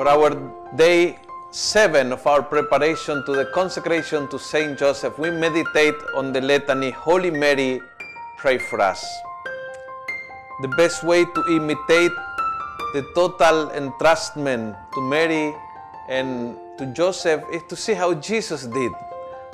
[0.00, 0.32] for our
[0.80, 1.12] day
[1.52, 6.88] seven of our preparation to the consecration to Saint Joseph, we meditate on the litany
[6.88, 7.84] Holy Mary,
[8.40, 9.04] pray for us.
[10.64, 12.16] The best way to imitate
[12.96, 15.52] the total entrustment to Mary
[16.08, 18.96] and to Joseph is to see how Jesus did.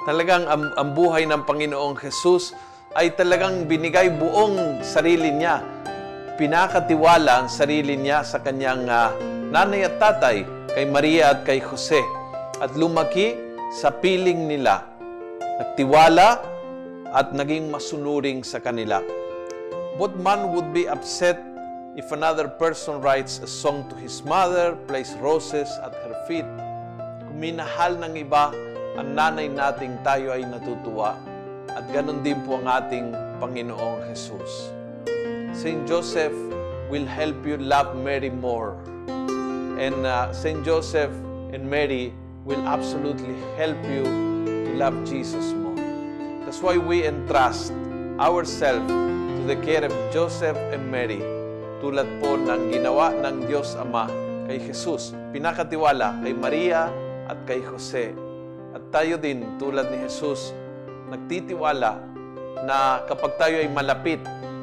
[0.07, 2.55] Talagang ang, ang buhay ng Panginoong Jesus
[2.95, 5.59] ay talagang binigay buong sarili niya.
[6.39, 9.11] Pinakatiwala ang sarili niya sa kanyang ah,
[9.51, 10.43] nanay at tatay,
[10.75, 12.03] kay Maria at kay Jose.
[12.59, 13.37] At lumaki
[13.77, 14.83] sa piling nila.
[15.61, 16.41] Nagtiwala
[17.13, 19.01] at naging masunuring sa kanila.
[19.97, 21.41] What man would be upset
[21.97, 26.49] if another person writes a song to his mother, plays roses at her feet?
[27.25, 28.53] Kung minahal ng iba
[28.97, 31.17] ang nanay nating tayo ay natutuwa
[31.73, 34.73] at ganun din po ang ating Panginoong Jesus.
[35.53, 36.33] Saint Joseph
[36.89, 38.77] will help you love Mary more.
[39.77, 41.13] And uh, Saint Joseph
[41.53, 42.13] and Mary
[42.49, 45.77] will absolutely help you to love Jesus more.
[46.45, 47.73] That's why we entrust
[48.17, 51.21] ourselves to the care of Joseph and Mary
[51.85, 54.09] tulad po ng ginawa ng Diyos Ama
[54.49, 55.13] kay Jesus.
[55.35, 56.89] Pinakatiwala kay Maria
[57.29, 58.17] at kay Jose.
[58.73, 60.57] At tayo din, tulad ni Jesus,
[61.13, 62.01] nagtitiwala
[62.65, 64.21] na kapag tayo ay malapit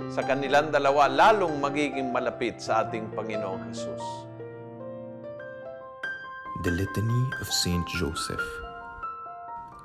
[0.09, 4.01] sa kanilang dalawa, lalong magiging malapit sa ating Panginoong Jesus.
[6.63, 8.39] The Litany of Saint Joseph.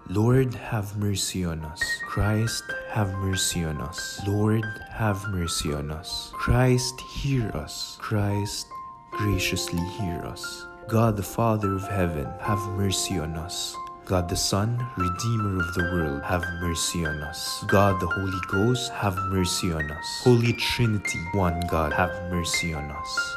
[0.08, 1.82] Lord, have mercy on us.
[2.06, 4.20] Christ, have mercy on us.
[4.24, 6.30] Lord, have mercy on us.
[6.34, 7.98] Christ, hear us.
[8.00, 8.68] Christ,
[9.10, 10.66] graciously hear us.
[10.86, 13.74] God the Father of heaven, have mercy on us.
[14.04, 17.64] God the Son, Redeemer of the world, have mercy on us.
[17.66, 20.20] God the Holy Ghost, have mercy on us.
[20.22, 23.36] Holy Trinity, one God, have mercy on us.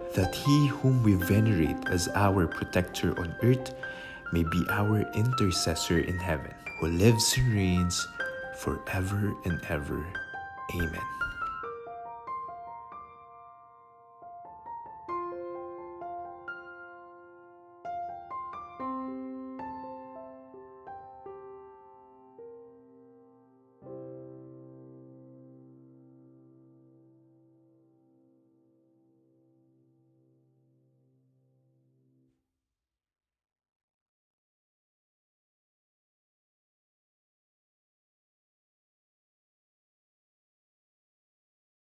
[0.13, 3.73] that he whom we venerate as our protector on earth
[4.33, 8.07] may be our intercessor in heaven, who lives and reigns
[8.57, 10.05] forever and ever.
[10.75, 11.20] Amen.